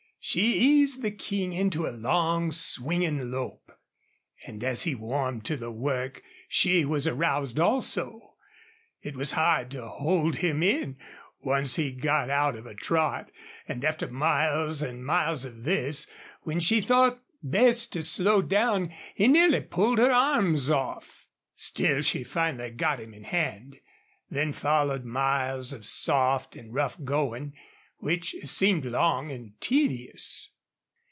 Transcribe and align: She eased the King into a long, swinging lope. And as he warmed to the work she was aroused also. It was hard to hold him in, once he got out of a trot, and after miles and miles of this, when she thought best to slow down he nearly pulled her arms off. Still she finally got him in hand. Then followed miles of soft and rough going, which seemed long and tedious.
She 0.23 0.59
eased 0.81 1.01
the 1.01 1.09
King 1.09 1.51
into 1.51 1.87
a 1.87 1.89
long, 1.89 2.51
swinging 2.51 3.31
lope. 3.31 3.71
And 4.45 4.63
as 4.63 4.83
he 4.83 4.93
warmed 4.93 5.45
to 5.45 5.57
the 5.57 5.71
work 5.71 6.21
she 6.47 6.85
was 6.85 7.07
aroused 7.07 7.59
also. 7.59 8.35
It 9.01 9.15
was 9.15 9.31
hard 9.31 9.71
to 9.71 9.87
hold 9.87 10.35
him 10.35 10.61
in, 10.61 10.97
once 11.39 11.77
he 11.77 11.91
got 11.91 12.29
out 12.29 12.55
of 12.55 12.67
a 12.67 12.75
trot, 12.75 13.31
and 13.67 13.83
after 13.83 14.07
miles 14.09 14.83
and 14.83 15.03
miles 15.03 15.43
of 15.43 15.63
this, 15.63 16.05
when 16.43 16.59
she 16.59 16.81
thought 16.81 17.19
best 17.41 17.91
to 17.93 18.03
slow 18.03 18.43
down 18.43 18.93
he 19.15 19.27
nearly 19.27 19.61
pulled 19.61 19.97
her 19.97 20.11
arms 20.11 20.69
off. 20.69 21.25
Still 21.55 22.03
she 22.03 22.23
finally 22.23 22.69
got 22.69 22.99
him 22.99 23.15
in 23.15 23.23
hand. 23.23 23.79
Then 24.29 24.53
followed 24.53 25.03
miles 25.03 25.73
of 25.73 25.83
soft 25.83 26.55
and 26.55 26.71
rough 26.71 27.03
going, 27.03 27.53
which 28.03 28.35
seemed 28.45 28.83
long 28.83 29.29
and 29.29 29.53
tedious. 29.61 30.49